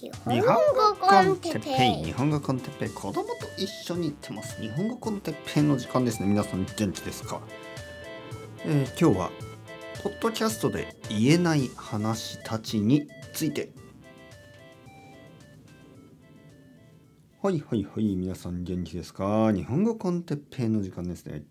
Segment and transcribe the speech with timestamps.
[0.00, 0.44] 日本語
[1.00, 4.60] コンテッペイ日本語コンテッペイ子供と一緒に行ってます。
[4.62, 6.28] 日本語コンテッペイの時間ですね。
[6.28, 7.40] 皆さん元気ですか、
[8.64, 9.30] えー、今日は
[10.04, 13.72] ポッドキャストで言えない話たちについて。
[17.42, 19.52] はいはいはい皆さん元気ですか？
[19.52, 21.42] 日本語コンテッペイの時間ですね。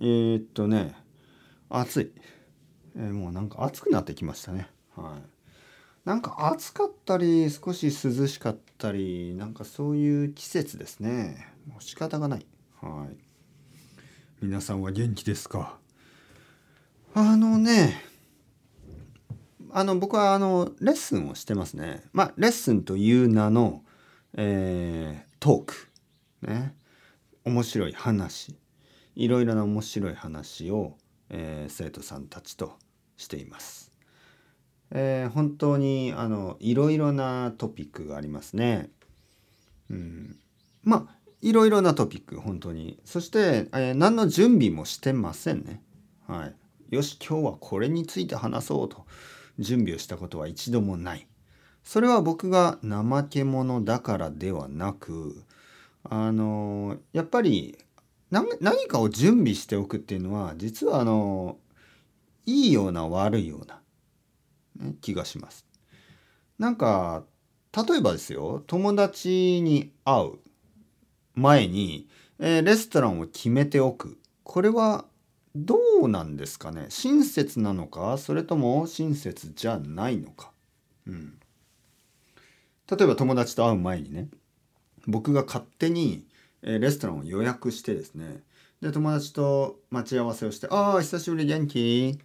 [0.00, 0.96] えー、っとね
[1.68, 2.12] 暑い、
[2.96, 4.68] えー、もうなんか暑くなってきましたね。
[4.96, 5.37] はい。
[6.08, 11.52] なんか暑かったり少し涼しかったりなんかそういう季節ですね。
[11.66, 12.46] もう仕方がない。
[12.80, 13.16] はい。
[14.40, 15.76] 皆さんは元気ですか？
[17.12, 18.02] あのね
[19.70, 22.04] あの僕はあのレッスンをしてますね。
[22.14, 23.82] まあレッスンという名の、
[24.32, 25.90] えー、トーク
[26.40, 26.74] ね。
[27.44, 28.56] 面白い話。
[29.14, 30.96] いろいろな面白い話を、
[31.28, 32.78] えー、生徒さんたちと
[33.18, 33.87] しています
[34.90, 38.90] えー、本当にあのいろいろなトピックがありますね。
[39.90, 40.36] うん、
[40.82, 45.82] まあいろいろなトピック本当にそして、えー、何の準備もしてませんね。
[46.26, 46.46] は
[46.90, 49.06] い、よし今日はこれについて話そうと
[49.58, 51.26] 準備をしたことは一度もない。
[51.84, 55.42] それは僕が怠け者だからではなく
[56.04, 57.78] あのやっぱり
[58.30, 61.56] 何かを準備しておくっていうのは実はあの
[62.44, 63.80] いいような悪いような
[64.78, 65.66] ね、気がします。
[66.58, 67.24] なんか
[67.76, 70.32] 例えばですよ友達に会う
[71.34, 74.18] 前に、えー、レストランを決めておく。
[74.42, 75.04] これは
[75.54, 76.86] どうなんですかね？
[76.88, 78.16] 親切なのか？
[78.18, 80.52] それとも親切じゃないのか？
[81.06, 81.38] うん、
[82.90, 84.28] 例えば友達と会う前にね
[85.06, 86.26] 僕が勝手に、
[86.62, 88.42] え、レストランを予約してですね
[88.80, 92.18] で友達と待ち合わせをして「ああ久しぶり元気？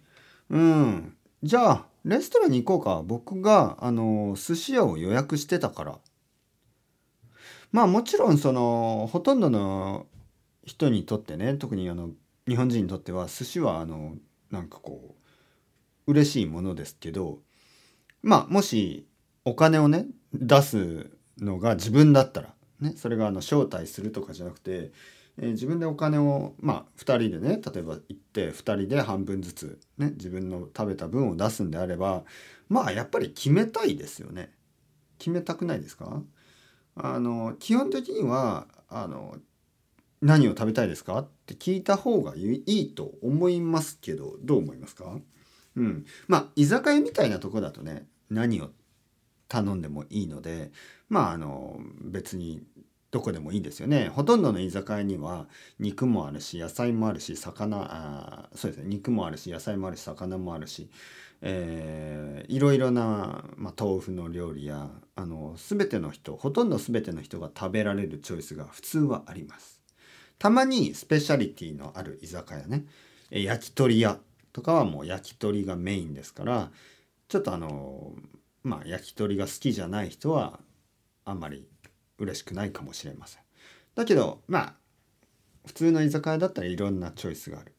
[0.50, 1.16] うん。
[1.42, 3.02] じゃあレストランに行こうか。
[3.04, 5.98] 僕があの寿司屋を予約してたから。
[7.72, 10.06] まあもちろんそのほとんどの
[10.64, 12.10] 人にとってね特にあの
[12.46, 14.14] 日本人にとっては寿司はあの
[14.50, 15.16] なんかこ
[16.06, 17.40] う嬉しいものですけど
[18.22, 19.08] まあもし
[19.44, 24.92] お金をね出すのが自分だったらねそれがあの招待するとかじゃなくて
[25.38, 32.24] えー、自分でお金をまあ2人でね例えば行って2人で半分ずつね自分の食べた分を出すんであれば
[32.68, 34.52] まあやっぱり決めたいですよね。
[35.18, 36.22] 決めたくないですか？
[36.96, 39.36] あの基本的にはあの
[40.22, 41.18] 何を食べたいですか？
[41.18, 45.18] って聞いた方がいいと思いますけどどう思いますか？
[45.76, 48.70] うん、まあ居酒屋みたいなとこだとね何を
[49.48, 50.70] 頼んでもいいので
[51.08, 52.62] まああの別に
[53.14, 54.08] どこでもいいですよね。
[54.08, 55.46] ほとんどの居酒屋には
[55.78, 58.88] 肉もあるし野菜もあるし魚あそうですね。
[58.88, 60.90] 肉もあるし野菜もあるし魚もあるし、
[61.40, 69.80] えー、いろいろな、まあ、豆腐の料理やあの全ての人ほとんど全ての人が食べられるチョイスが普通はあります。
[70.40, 72.84] たまにスペシャリティのある居酒屋ね
[73.30, 74.18] 焼き鳥屋
[74.52, 76.72] とかはもう焼き鳥がメインですから
[77.28, 78.12] ちょっとあの
[78.64, 80.58] まあ焼き鳥が好きじゃない人は
[81.24, 81.68] あんまり
[82.24, 83.42] 嬉しくないかもしれません。
[83.94, 84.74] だけどまあ
[85.66, 87.72] 普通の居酒屋だったらいろんなチョイスがある。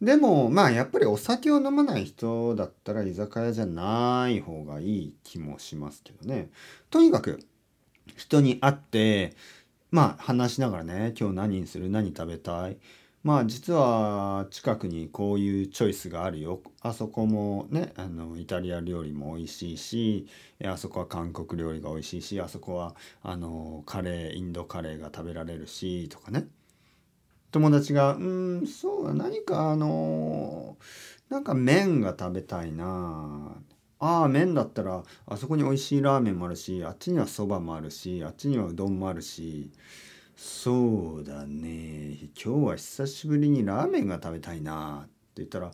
[0.00, 6.50] でもまあやっぱりお酒を飲まない人だったら居酒屋じゃない方がいい気もしますけどね。
[6.90, 7.40] とにかく
[8.16, 9.34] 人に会って
[9.90, 11.88] まあ話しながらね今日何にする？
[11.90, 12.76] 何食べたい？
[13.26, 16.62] まあ実は近くにこういうチョイスがあるよ。
[16.80, 20.26] あそこもねあのイタリア料理も美味しいし
[20.64, 22.94] あそこは韓国料理が美味しいしあそこは
[23.24, 26.46] あのカレーインドカレーが食べられるしとかね。
[27.50, 30.76] 友達が「うんそう何かあの
[31.28, 33.56] なんか麺が食べたいな。
[33.98, 39.72] ああ麺だったらあそこに美味しいラーメンもあるしあっちにはそばもあるしあっちにはうどんもあるし。
[40.36, 42.18] そうだね。
[42.42, 45.70] 今日は久しぶりにラーメンが食べたいなって言ったら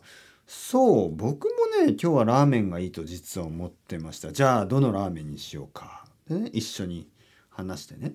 [0.47, 4.31] そう僕もね今日はラーメンがいいと実は思ってました。
[4.31, 6.05] じゃあどのラーメンにしようか。
[6.29, 7.09] でね一緒に
[7.49, 8.13] 話してね。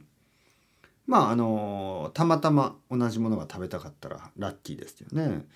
[1.07, 5.47] まああのたまたま同じものが食べたかったらラッキーですよね。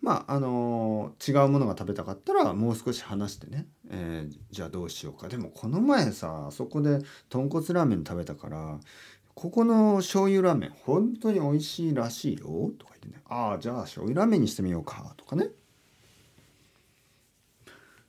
[0.00, 5.28] まああの違うものが食べたかったらもう少し話してね、えー、じゃあどうしようか。
[5.28, 6.98] でもこの前さあそこで
[7.28, 8.80] 豚骨ラーメン食べたから
[9.34, 15.48] ここの醤油ラーメン本当に美味しいらしいよとか言ってねああじゃあ醤油ラーメンにしてみようかとかね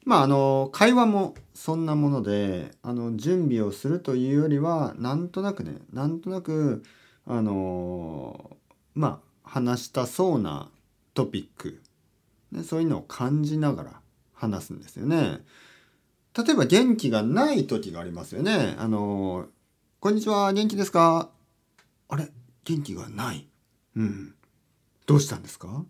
[0.05, 6.83] まああの会話もそんなものであの準備をするというよりはなんとなくねなんとなく
[7.25, 8.57] あの
[8.93, 10.69] まあ話したそうな
[11.13, 11.81] トピック、
[12.51, 14.01] ね、そういうのを感じながら
[14.33, 15.39] 話すんですよね。
[16.35, 18.75] 例えば元気がない時がありますよね。
[18.79, 19.45] あの、
[20.03, 21.29] こんにちは、元気ですか？
[22.09, 22.27] あれ
[22.65, 23.47] 元気がない。
[23.95, 24.35] うん。
[25.05, 25.85] どうしたんですか？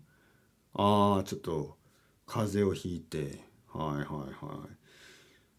[0.72, 1.76] ああ、ちょっと、
[2.24, 3.40] 風邪をひいて。
[3.72, 4.68] はいはいはい。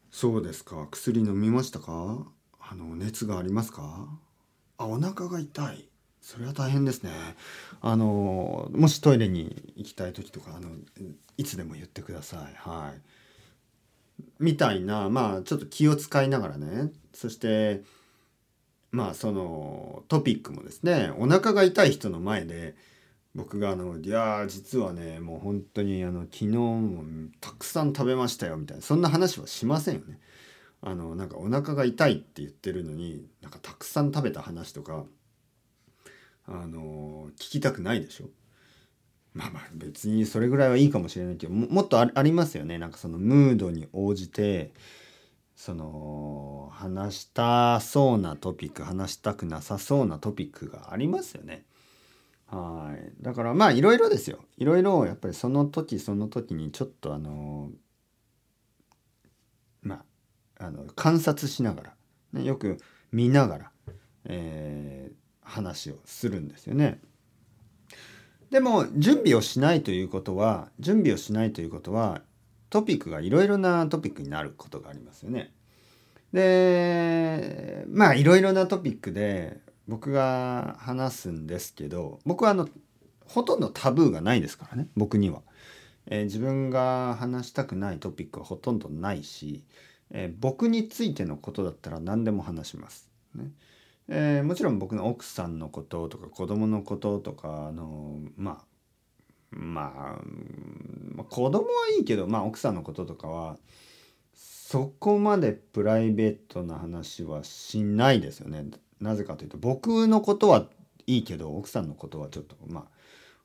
[0.09, 0.87] そうですか。
[0.89, 2.25] 薬飲みましたか？
[2.61, 4.07] あの、熱がありますか？
[4.77, 5.89] あ、お腹が痛い。
[6.21, 7.11] それは大変ですね。
[7.81, 10.69] あの、もしトイレに行きたい時とか、あの、
[11.35, 12.55] いつでも言ってください。
[12.55, 13.01] はい。
[14.39, 16.93] みたいな、まあ、ちょっと気を使いながらね。
[17.13, 17.83] そして、
[18.95, 22.75] まあ、その、トピックもですね、お腹が痛い人の前で、
[23.33, 27.03] 僕があの、いや実はね、もう本当にあの、昨日も
[27.41, 30.19] たくさん食べましたよ、みたいな、そんな話はしませんよね。
[30.81, 35.05] あの、なんかお腹が痛いって言ってるのに、なんかたくさん食べた話とか、
[36.47, 38.29] あの聞きたくないでしょ？
[39.33, 44.71] まあまあ別にそれぐらいはいいかもしれないけどもっとありますよねなんかそのムードに応じて
[45.55, 51.65] その話したそうなトピック話したくなさそうなトピックがありますよね。
[52.47, 57.71] はいだからまあいろいろですよいろいろやっぱりその時その時にちょっとあの
[59.81, 60.03] ま
[60.59, 61.93] ああの観察しながら、
[62.33, 62.77] ね、よく
[63.11, 63.71] 見ながら、
[64.25, 66.99] えー、話をするんですよね。
[68.51, 72.21] でも準備をしないということは準備をしないということは
[72.69, 75.53] トピックがいろいろなトピックになることがありますよね。
[76.33, 82.67] でまあいろいろなトピックで僕が話すんですけど僕はあの
[83.25, 85.41] ほとんどタブーがないですからね僕には、
[86.07, 89.63] えー、自分が話したくないトピックはほとんどないし、
[90.11, 93.09] えー、僕についてのことだったら何でも話します。
[93.33, 93.51] ね
[94.07, 98.74] えー、もちろん僕の奥さんのこととか子供のこととかあのまあ
[99.55, 103.57] まあ子供はいいけどまあ奥さんのこととかは
[104.33, 108.65] そこまでプライベートな話はしないですよね。
[108.99, 110.67] なぜかというと僕のことは
[111.07, 112.83] いいけど奥さんのことはちょっとまあ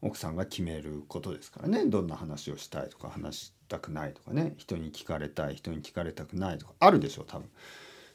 [0.02, 7.48] 奥さんが決めることですからねどんな話をしたいとか話したくないとかね人に聞かれたい人に聞かれたくないとかあるでしょう多分。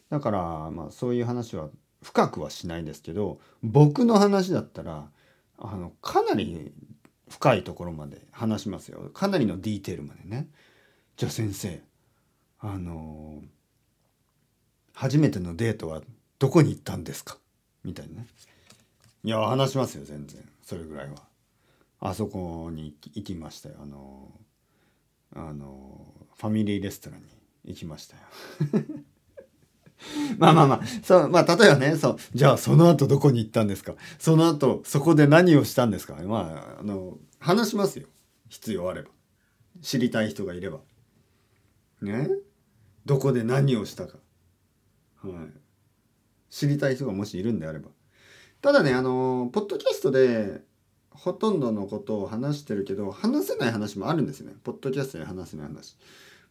[0.09, 1.69] だからまあそういう話は
[2.01, 5.09] 深くはしないですけど僕の話だったら
[5.57, 6.73] あのかなり
[7.35, 10.47] 深いところまで話しますよかなりのディテールまでね。
[11.17, 11.81] じゃあ先生
[12.59, 13.41] あの
[14.93, 16.01] 初めてのデートは
[16.39, 17.37] どこに行ったんですか？
[17.83, 18.27] みたいなね。
[19.25, 21.15] いや話しますよ全然それぐらいは。
[21.99, 24.31] あそこに行きましたよあの
[25.35, 26.05] あの
[26.37, 27.27] ファミリーレストランに
[27.65, 28.21] 行きましたよ。
[30.37, 33.95] まあまあまあ、そう、まあ例えばね、そう、じゃあその後どこに行ったんですか？
[34.19, 36.15] その後そこで何をしたんですか？
[36.25, 38.07] まあ、あの、話しますよ。
[38.49, 39.09] 必要あれば。
[39.81, 40.79] 知りたい人がいれば。
[42.01, 42.29] ね？
[43.05, 44.17] どこで何をしたか。
[45.21, 45.33] はい。
[46.49, 47.89] 知りたい人がもしいるんであれば。
[48.61, 50.63] ただね、あの、ポッドキャストで
[51.09, 54.55] ほとんどのことを話してるけど、話せない話もあるんですよね。
[54.63, 55.97] ポッドキャストで話せない話。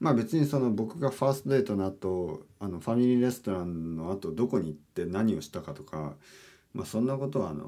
[0.01, 6.15] まあ別にその僕がファーストデートの後あのファミリーレストランの後どこに行って何をしたかとか、
[6.73, 7.65] まあ、そんなことはあの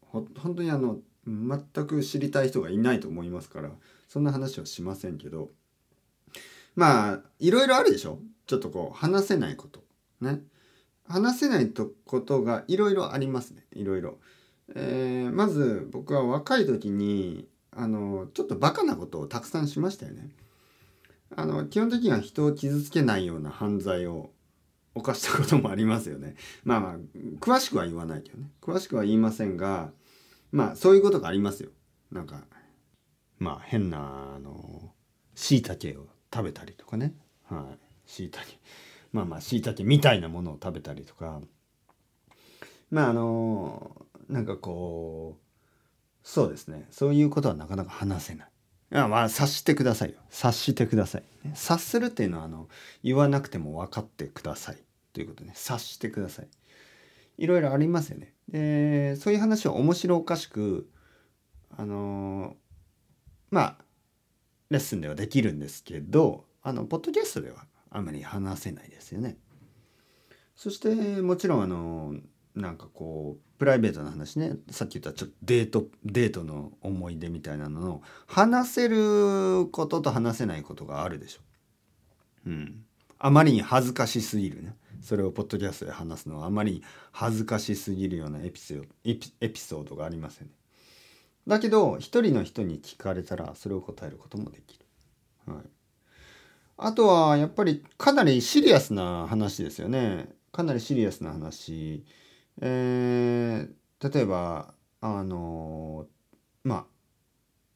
[0.00, 3.70] ほ本当にあの全く知りたい人がいないと思いますから
[4.08, 5.50] そんな話はしませんけど
[6.74, 8.18] まあいろいろあるでしょ？
[8.46, 9.82] ちょっとこう話せないこと
[10.20, 10.40] ね？
[11.08, 14.18] 話せないとことがいろいろありますねいろいろ。
[14.74, 20.30] えー、まず僕は若い時にあのちょっとバカなことをたくさんしましたよね。
[21.36, 24.30] あの基本的には人を傷つけないような犯罪を
[24.94, 26.34] 犯したこともありますよね。
[26.64, 26.96] まあまあ
[27.40, 29.92] 詳しくは言わないけどね詳しくは言いませんが
[30.50, 31.70] まあそういうことがありますよ。
[32.10, 32.44] なんか
[33.38, 34.92] まあ変なあの
[35.34, 38.46] 椎茸を食べたりとかねはい椎茸
[39.12, 41.40] まあまあ椎茸みたいなものを食べたりとか
[42.90, 45.42] まああのなんかこう
[46.22, 48.51] そうですねそういうことはなかなか話せない。
[48.98, 50.16] やまあ察してくださいよ。
[50.30, 52.68] 察してください、察するっていうのはあの
[53.02, 54.78] 言わなくても分かってください。
[55.12, 55.52] ということね。
[55.54, 56.48] 察してください。
[57.38, 58.34] いろいろありますよね。
[58.48, 60.90] でそういう話は面白おかしく
[61.70, 62.56] あの
[63.50, 63.76] まあ
[64.70, 69.36] レッスンではできるんですけどあのポッドキャストではあまり話せないですよね。
[70.54, 72.14] そしてもちろんあの
[72.54, 81.40] なんかこうプライベートな話ねさっき言ったちょっとデートデートの思い出みたいなのを話せることと話せないことがあるでしょ。
[82.46, 82.84] うん。
[83.18, 84.74] あまりに恥ずかしすぎるね。
[85.00, 90.52] それをポッドキャストで話すのはあまりに恥ずかしすぎるようなエピソードエピエピソードがありませんね。
[91.46, 94.84] だけど一人の人に聞かれたらそれを答えることもできる。
[95.46, 95.64] はい。
[96.76, 100.28] あとはやっぱりかなりシリアスな話ですよね。
[100.52, 102.04] かなりシリアスな話。
[102.60, 106.06] えー、例えばあの
[106.64, 106.84] まあ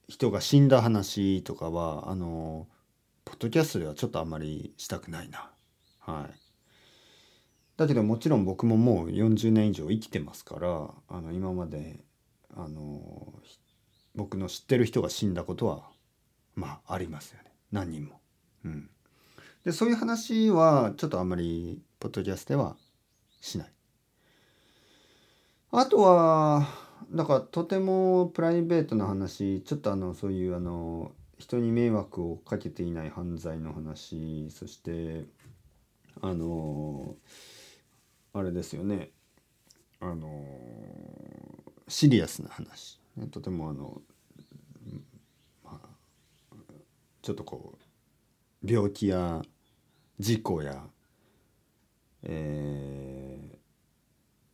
[0.09, 2.69] 人が死んだ話とかはあの
[3.25, 5.51] ポッドキャストではちょっとあんまりしたくないな。
[5.99, 6.41] はい。
[7.77, 12.05] だけどもちろん僕ももう40年以上生きてますからあの今まで
[12.57, 13.35] あの
[14.15, 15.91] 僕の知ってる人が死んだことは
[16.55, 18.21] まあありますよね何人も。
[18.65, 18.89] うん、
[19.65, 22.77] でそういう話はちょっとあんまりポッドキャストでは
[23.41, 23.76] しない。
[25.79, 26.67] あとは
[27.11, 35.27] だからとてもプライベートな話ちょっとあのそういうあの人に迷惑をかけていない犯罪の話そして
[36.23, 37.15] あの
[38.33, 39.11] あれですよね。
[40.01, 40.31] あの
[41.89, 42.99] シリアスな話、
[43.31, 44.01] とてもあの、
[45.63, 46.57] まあ、
[47.21, 47.79] ちょっとこ
[48.63, 49.43] う病気や
[50.19, 50.85] 事故や、
[52.23, 53.66] えー、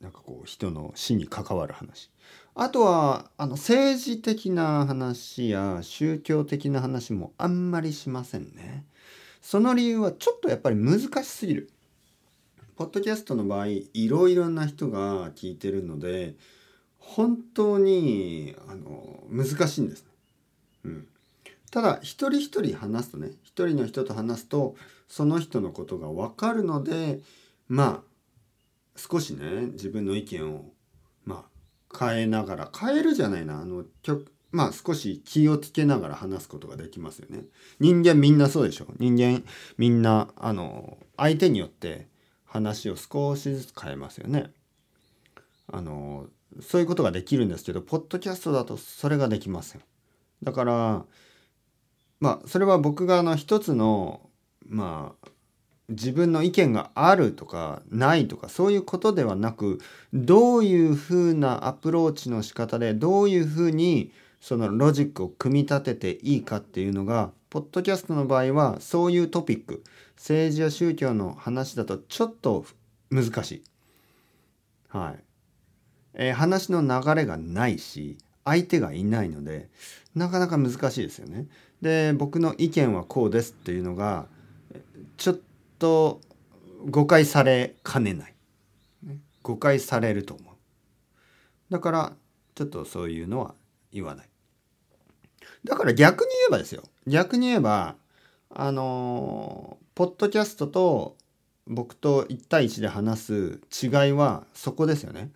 [0.02, 2.10] なんかこう人の死に関わる話
[2.54, 8.84] あとはあの政治的な話や宗教的な話もあんまりしませんね。
[9.40, 11.70] その理由はちょっとやっぱり難しすぎる。
[12.76, 16.34] ポッドキャストの場合いろいろな人が聞いてるので
[16.98, 20.06] 本当にあの難しいんです、
[20.84, 21.06] うん、
[21.70, 24.74] ただ一人一人話すとね一人の人と話すと
[25.06, 27.20] その人のことが分かるので
[27.68, 28.11] まあ
[28.96, 30.72] 少しね自分の意見を
[31.24, 31.46] ま
[31.92, 37.44] あ変えながら変えるじゃないなあの曲まあ少し気をつけながら話すことができますよね。
[37.80, 38.86] 人間みんなそうでしょ。
[38.98, 39.42] 人間
[39.78, 42.06] みんなあの相手によって
[42.44, 44.52] 話を少しずつ変えますよね。
[45.72, 46.26] あの
[46.60, 49.82] そういうことができるんですけどポッドキャストだとそれができません。
[50.42, 51.04] だから
[52.20, 54.28] まあそれは僕があの一つの
[54.66, 55.28] まあ
[55.92, 59.80] 自分の意見があるとかないとかそういうことではなく
[60.12, 69.84] どういうふうなアプローチの仕方でどういうふうにそのロジックを組み立てていいかっていうのがポッドキャストの場合はそういうトピック
[70.16, 72.64] 政治や宗教の話だとちょっと
[73.10, 73.64] 難しい。
[74.88, 75.24] はい。
[76.14, 79.68] えー、話の流れがないし相手がいないので
[80.14, 81.46] なかなか難しいですよね。
[81.80, 84.26] で僕の意見はこうですっていうのが
[85.16, 85.42] ちょっと
[85.88, 88.34] 誤解されかねない。
[89.42, 90.54] 誤解されると思う。
[91.70, 92.12] だから
[92.54, 93.54] ちょっとそういうのは
[93.92, 94.28] 言わない。
[95.64, 96.82] だから逆に言えばですよ。
[97.06, 97.96] 逆に言えば、
[98.50, 101.16] あのポッドキャストと
[101.66, 105.30] 僕と1対1で話す違いはそこですよね。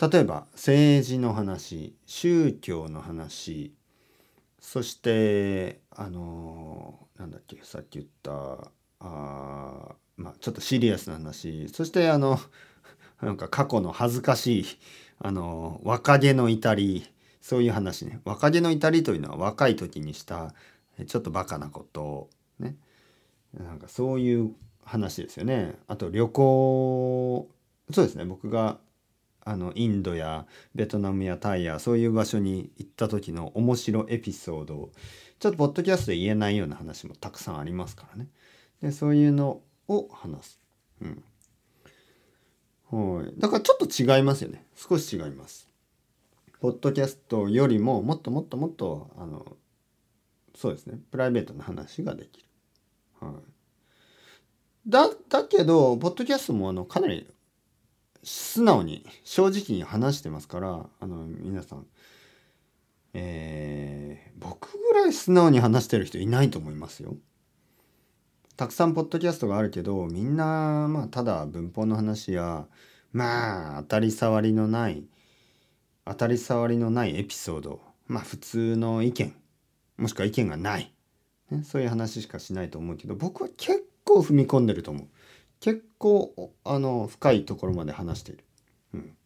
[0.00, 3.74] 例えば政治の話宗教の話
[4.58, 8.70] そしてあのなんだっけさっき言った
[9.04, 11.68] あまあちょっとシリアスな話。
[11.68, 12.38] そしてあの
[13.20, 14.66] なんか過去の恥ずかしい
[15.18, 18.20] あの若気の至りそういう話ね。
[18.24, 20.54] 若気の至りというのは若い時にした
[21.06, 22.76] ちょっとバカなことね。
[23.52, 25.76] なんかそういう話ですよね。
[25.86, 27.50] あと旅行
[27.92, 28.24] そうですね。
[28.24, 28.78] 僕が
[29.44, 34.90] あのインドやベトナムやタイやそういう場所に行った時の面白エピソード
[35.38, 38.28] ちょっとポッドキャストで言えないような話もたくさんありますからね。
[38.82, 40.60] でそういうのを話す、
[41.00, 41.24] うん、
[42.90, 43.34] はい。
[43.38, 44.64] だからちょっと違いますよね。
[44.76, 45.68] 少し違います。
[46.60, 49.56] ポッドキャストよりももっともっともっとあの
[50.54, 50.98] そうですね。
[51.10, 52.46] プライベートな話ができる、
[53.20, 53.32] はい、
[54.88, 57.26] だだけどポッドキャストもあのかなり
[58.22, 61.86] 素直に正直に話してますからあの皆さん。
[63.16, 67.14] えー、僕ぐらい素直に話してる人いないと思いますよ。
[68.56, 72.66] たくさんポッドキャストがあるけどみんなまあただ文法の話や
[73.12, 75.04] まあ当たり障りのない
[76.04, 79.34] 当たり障りのないエピソードまあ普通の意見
[79.96, 80.92] もしくは意見がない、
[81.50, 85.08] ね、そういう話しかしないと思うけど僕は結構踏み込んでると思う。
[85.60, 88.44] 結構あの深いところまで話している。
[88.92, 89.16] うん、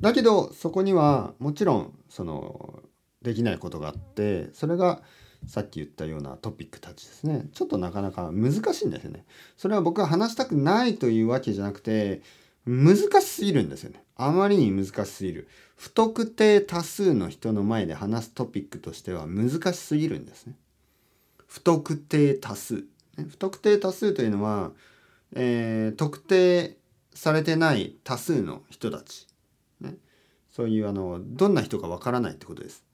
[0.00, 2.82] だけどそこにはもちろんその
[3.22, 5.02] できないことがあってそれが
[5.46, 9.24] さっき言ったようなトピックたちですねちょっとなかなか難しいんですよね。
[9.56, 12.22] それは僕は話したくないというわけじゃなくて
[12.66, 14.02] 難しすぎるんですよね。
[14.16, 15.48] あまりに難しすぎる。
[15.76, 20.54] 不特定多数の人の前で話すトピックとしては難しすぎるんですね。
[21.46, 22.84] 不特定多数。
[23.16, 24.72] 不特定多数というのは
[25.34, 26.76] えー、特定
[27.12, 29.26] されてない多数の人たち、
[29.80, 29.94] ね、
[30.50, 32.84] そういうあのどんな人かわからないってことです。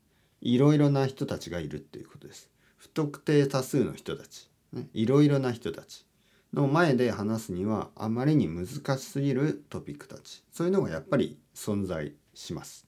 [0.44, 2.50] いろいろな人たちがいるっていうことです。
[2.76, 4.48] 不特定多数の人たち。
[4.72, 6.04] ね、いろいろな人たち
[6.52, 12.86] の前で話すにはあまりに難しすぎるトピックたちそういうのがやっぱり存在します。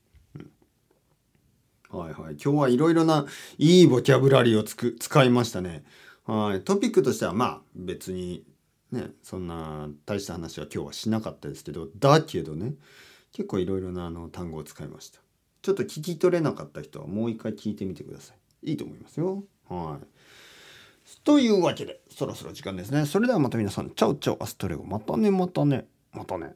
[1.88, 3.26] はいはい今日はいろいろな
[3.58, 5.84] いいボキャブラリーをつく使いましたね。
[6.24, 8.44] はいトピックとしてはまあ別に
[8.90, 12.74] ねそんな大した話は今日はしなかったですけどだけどね
[13.32, 15.20] 結構いろいろなあの単語を使いました。
[15.66, 18.70] ちょっと聞き取れなかった人はもう一回聞いてみてください。
[18.70, 19.42] いいと思いますよ。
[19.68, 20.06] はい。
[21.24, 23.04] というわけで、そろそろ時間ですね。
[23.04, 24.84] それではまた皆さん、チャオチャオアストレゴ。
[24.84, 26.54] またね、またね、またね。